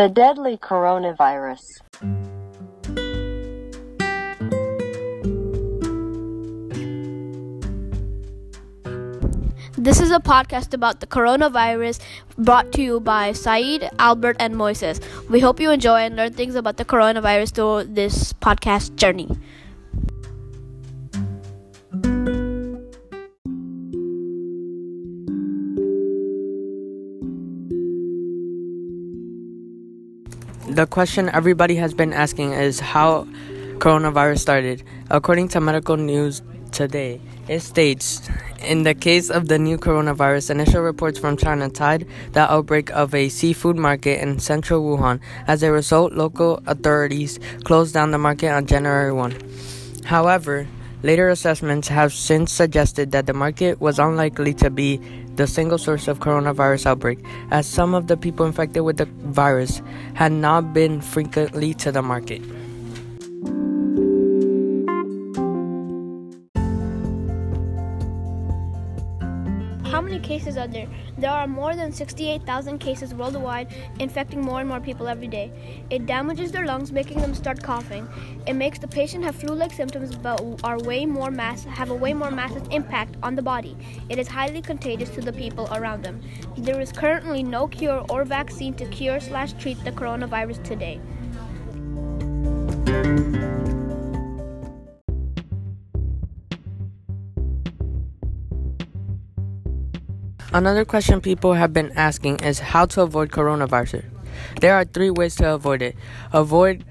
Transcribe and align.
The 0.00 0.08
deadly 0.08 0.56
coronavirus. 0.56 1.60
This 9.76 10.00
is 10.00 10.10
a 10.10 10.18
podcast 10.18 10.72
about 10.72 11.00
the 11.00 11.06
coronavirus 11.06 12.00
brought 12.38 12.72
to 12.72 12.80
you 12.80 13.00
by 13.00 13.32
Saeed, 13.32 13.90
Albert, 13.98 14.38
and 14.40 14.54
Moises. 14.54 15.04
We 15.28 15.40
hope 15.40 15.60
you 15.60 15.70
enjoy 15.70 16.08
and 16.08 16.16
learn 16.16 16.32
things 16.32 16.54
about 16.54 16.78
the 16.78 16.86
coronavirus 16.86 17.52
through 17.52 17.92
this 17.92 18.32
podcast 18.32 18.96
journey. 18.96 19.28
The 30.70 30.86
question 30.86 31.28
everybody 31.30 31.74
has 31.82 31.94
been 31.94 32.12
asking 32.12 32.52
is 32.52 32.78
how 32.78 33.26
coronavirus 33.82 34.38
started. 34.38 34.84
According 35.10 35.48
to 35.48 35.60
medical 35.60 35.96
news 35.96 36.42
today, 36.70 37.20
it 37.48 37.58
states 37.58 38.22
in 38.62 38.84
the 38.84 38.94
case 38.94 39.30
of 39.30 39.48
the 39.48 39.58
new 39.58 39.78
coronavirus, 39.78 40.50
initial 40.50 40.82
reports 40.82 41.18
from 41.18 41.36
China 41.36 41.68
tied 41.68 42.06
the 42.34 42.46
outbreak 42.48 42.88
of 42.90 43.12
a 43.16 43.28
seafood 43.28 43.76
market 43.76 44.22
in 44.22 44.38
central 44.38 44.84
Wuhan. 44.84 45.18
As 45.48 45.64
a 45.64 45.72
result, 45.72 46.12
local 46.12 46.62
authorities 46.68 47.40
closed 47.64 47.92
down 47.92 48.12
the 48.12 48.18
market 48.18 48.50
on 48.50 48.66
January 48.66 49.12
1. 49.12 49.34
However, 50.04 50.68
later 51.02 51.28
assessments 51.28 51.88
have 51.88 52.12
since 52.12 52.52
suggested 52.52 53.12
that 53.12 53.26
the 53.26 53.32
market 53.32 53.80
was 53.80 53.98
unlikely 53.98 54.54
to 54.54 54.70
be 54.70 54.98
the 55.36 55.46
single 55.46 55.78
source 55.78 56.08
of 56.08 56.20
coronavirus 56.20 56.86
outbreak, 56.86 57.18
as 57.50 57.66
some 57.66 57.94
of 57.94 58.06
the 58.06 58.16
people 58.16 58.44
infected 58.44 58.82
with 58.82 58.98
the 58.98 59.06
virus 59.32 59.80
had 60.14 60.32
not 60.32 60.74
been 60.74 61.00
frequently 61.00 61.72
to 61.74 61.90
the 61.90 62.02
market. 62.02 62.42
How 70.00 70.06
many 70.06 70.18
cases 70.18 70.56
are 70.56 70.66
there? 70.66 70.88
There 71.18 71.30
are 71.30 71.46
more 71.46 71.76
than 71.76 71.92
68,000 71.92 72.78
cases 72.78 73.12
worldwide, 73.12 73.68
infecting 73.98 74.40
more 74.40 74.60
and 74.60 74.66
more 74.66 74.80
people 74.80 75.06
every 75.06 75.28
day. 75.28 75.52
It 75.90 76.06
damages 76.06 76.50
their 76.50 76.64
lungs, 76.64 76.90
making 76.90 77.20
them 77.20 77.34
start 77.34 77.62
coughing. 77.62 78.08
It 78.46 78.54
makes 78.54 78.78
the 78.78 78.88
patient 78.88 79.24
have 79.24 79.36
flu-like 79.36 79.74
symptoms, 79.74 80.16
but 80.16 80.42
are 80.64 80.78
way 80.78 81.04
more 81.04 81.30
mass 81.30 81.64
have 81.64 81.90
a 81.90 81.94
way 81.94 82.14
more 82.14 82.30
massive 82.30 82.66
impact 82.70 83.16
on 83.22 83.34
the 83.34 83.42
body. 83.42 83.76
It 84.08 84.18
is 84.18 84.26
highly 84.26 84.62
contagious 84.62 85.10
to 85.10 85.20
the 85.20 85.34
people 85.34 85.68
around 85.70 86.02
them. 86.02 86.22
There 86.56 86.80
is 86.80 86.92
currently 86.92 87.42
no 87.42 87.68
cure 87.68 88.02
or 88.08 88.24
vaccine 88.24 88.72
to 88.76 88.86
cure 88.86 89.20
slash 89.20 89.52
treat 89.52 89.84
the 89.84 89.92
coronavirus 89.92 90.64
today. 90.64 90.98
Another 100.52 100.84
question 100.84 101.20
people 101.20 101.52
have 101.54 101.72
been 101.72 101.92
asking 101.94 102.40
is 102.40 102.58
how 102.58 102.84
to 102.86 103.02
avoid 103.02 103.30
coronavirus. 103.30 104.04
There 104.60 104.74
are 104.74 104.84
three 104.84 105.10
ways 105.10 105.36
to 105.36 105.54
avoid 105.54 105.80
it. 105.80 105.94
Avoid 106.32 106.84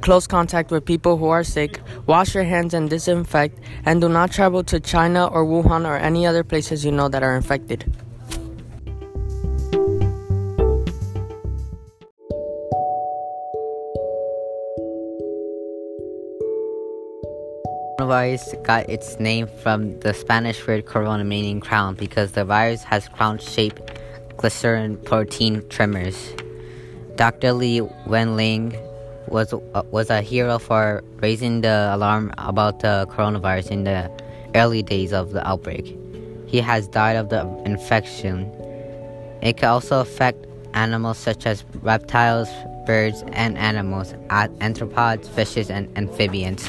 close 0.00 0.26
contact 0.26 0.72
with 0.72 0.84
people 0.84 1.16
who 1.16 1.28
are 1.28 1.44
sick, 1.44 1.80
wash 2.06 2.34
your 2.34 2.42
hands 2.42 2.74
and 2.74 2.90
disinfect, 2.90 3.58
and 3.84 4.00
do 4.00 4.08
not 4.08 4.32
travel 4.32 4.64
to 4.64 4.80
China 4.80 5.26
or 5.26 5.44
Wuhan 5.44 5.86
or 5.86 5.96
any 5.96 6.26
other 6.26 6.42
places 6.42 6.84
you 6.84 6.90
know 6.90 7.08
that 7.08 7.22
are 7.22 7.36
infected. 7.36 7.84
Coronavirus 17.98 18.60
got 18.64 18.90
its 18.90 19.20
name 19.20 19.46
from 19.62 20.00
the 20.00 20.12
Spanish 20.12 20.66
word 20.66 20.84
corona 20.84 21.22
meaning 21.22 21.60
crown 21.60 21.94
because 21.94 22.32
the 22.32 22.44
virus 22.44 22.82
has 22.82 23.06
crown-shaped 23.08 23.80
glycerin 24.36 24.96
protein 24.96 25.62
trimers. 25.68 26.16
Dr. 27.14 27.52
Li 27.52 27.80
Wenliang 28.08 28.74
was 29.28 29.52
uh, 29.52 29.82
was 29.92 30.10
a 30.10 30.22
hero 30.22 30.58
for 30.58 31.04
raising 31.22 31.60
the 31.60 31.90
alarm 31.92 32.34
about 32.38 32.80
the 32.80 33.06
coronavirus 33.10 33.70
in 33.70 33.84
the 33.84 34.10
early 34.56 34.82
days 34.82 35.12
of 35.12 35.30
the 35.30 35.46
outbreak. 35.46 35.96
He 36.46 36.60
has 36.60 36.88
died 36.88 37.14
of 37.14 37.28
the 37.28 37.46
infection. 37.64 38.50
It 39.40 39.56
can 39.58 39.68
also 39.68 40.00
affect 40.00 40.46
animals 40.74 41.18
such 41.18 41.46
as 41.46 41.64
reptiles, 41.80 42.48
birds, 42.86 43.22
and 43.32 43.56
animals, 43.56 44.14
arthropods, 44.30 45.28
fishes, 45.28 45.70
and 45.70 45.88
amphibians. 45.96 46.68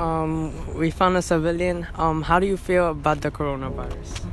Um, 0.00 0.74
we 0.74 0.90
found 0.90 1.18
a 1.18 1.22
civilian. 1.22 1.86
Um, 1.94 2.22
how 2.22 2.40
do 2.40 2.46
you 2.46 2.56
feel 2.56 2.88
about 2.88 3.20
the 3.20 3.30
coronavirus? 3.30 4.24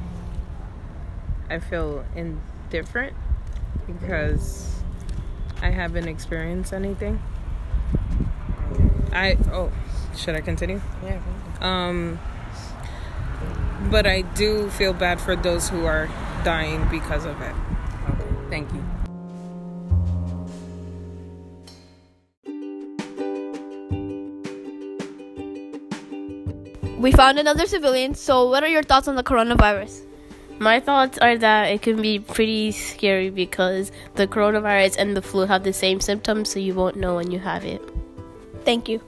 I 1.50 1.60
feel 1.60 2.06
indifferent 2.16 3.14
because 3.86 4.80
I 5.62 5.72
haven't 5.72 6.08
experienced 6.08 6.72
anything. 6.72 7.22
I 9.12 9.38
oh, 9.52 9.70
should 10.16 10.36
I 10.36 10.42
continue? 10.42 10.80
Yeah. 11.04 11.20
Um, 11.60 12.18
but 13.92 14.08
I 14.08 14.22
do 14.22 14.70
feel 14.70 14.94
bad 14.94 15.20
for 15.20 15.36
those 15.36 15.68
who 15.68 15.84
are 15.84 16.08
dying 16.46 16.88
because 16.90 17.26
of 17.26 17.42
it. 17.42 17.56
Okay. 18.10 18.50
Thank 18.50 18.72
you. 18.72 18.86
We 26.98 27.12
found 27.12 27.38
another 27.38 27.68
civilian, 27.68 28.16
so 28.16 28.50
what 28.50 28.64
are 28.64 28.68
your 28.68 28.82
thoughts 28.82 29.08
on 29.08 29.16
the 29.16 29.24
coronavirus? 29.24 30.04
My 30.58 30.80
thoughts 30.80 31.20
are 31.20 31.38
that 31.38 31.66
it 31.66 31.84
can 31.84 32.02
be 32.02 32.18
pretty 32.18 32.72
scary 32.72 33.30
because 33.30 33.92
the 34.16 34.26
coronavirus 34.26 34.98
and 34.98 35.16
the 35.16 35.22
flu 35.22 35.46
have 35.46 35.64
the 35.64 35.74
same 35.74 36.02
symptoms, 36.02 36.50
so 36.50 36.58
you 36.58 36.74
won't 36.74 36.96
know 36.96 37.16
when 37.16 37.30
you 37.30 37.38
have 37.38 37.66
it. 37.66 37.82
Thank 38.66 38.90
you. 38.90 39.00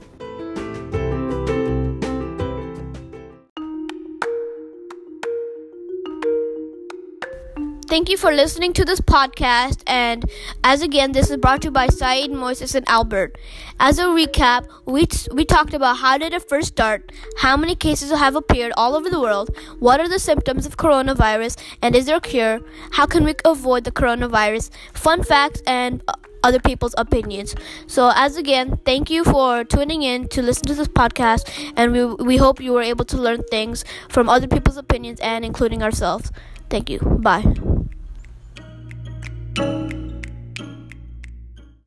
Thank 7.90 8.08
you 8.08 8.16
for 8.16 8.30
listening 8.30 8.72
to 8.74 8.84
this 8.84 9.00
podcast. 9.00 9.82
And 9.84 10.24
as 10.62 10.80
again, 10.80 11.10
this 11.10 11.28
is 11.28 11.36
brought 11.38 11.62
to 11.62 11.66
you 11.66 11.72
by 11.72 11.88
Saeed, 11.88 12.30
Moises, 12.30 12.76
and 12.76 12.88
Albert. 12.88 13.36
As 13.80 13.98
a 13.98 14.04
recap, 14.04 14.68
we, 14.86 15.08
we 15.34 15.44
talked 15.44 15.74
about 15.74 15.96
how 15.96 16.16
did 16.16 16.32
it 16.32 16.48
first 16.48 16.68
start, 16.68 17.10
how 17.38 17.56
many 17.56 17.74
cases 17.74 18.12
have 18.12 18.36
appeared 18.36 18.72
all 18.76 18.94
over 18.94 19.10
the 19.10 19.20
world, 19.20 19.50
what 19.80 19.98
are 19.98 20.08
the 20.08 20.20
symptoms 20.20 20.66
of 20.66 20.76
coronavirus, 20.76 21.58
and 21.82 21.96
is 21.96 22.06
there 22.06 22.18
a 22.18 22.20
cure, 22.20 22.60
how 22.92 23.06
can 23.06 23.24
we 23.24 23.34
avoid 23.44 23.82
the 23.82 23.90
coronavirus, 23.90 24.70
fun 24.94 25.24
facts, 25.24 25.60
and 25.66 26.00
other 26.44 26.60
people's 26.60 26.94
opinions. 26.96 27.54
So, 27.86 28.12
as 28.14 28.36
again, 28.36 28.78
thank 28.86 29.10
you 29.10 29.24
for 29.24 29.62
tuning 29.64 30.02
in 30.02 30.28
to 30.28 30.40
listen 30.40 30.64
to 30.66 30.74
this 30.74 30.88
podcast, 30.88 31.50
and 31.76 31.92
we, 31.92 32.04
we 32.04 32.36
hope 32.36 32.62
you 32.62 32.72
were 32.72 32.82
able 32.82 33.04
to 33.06 33.16
learn 33.18 33.42
things 33.50 33.84
from 34.08 34.28
other 34.28 34.46
people's 34.46 34.78
opinions 34.78 35.18
and 35.20 35.44
including 35.44 35.82
ourselves. 35.82 36.30
Thank 36.70 36.88
you. 36.88 37.00
Bye. 37.00 37.44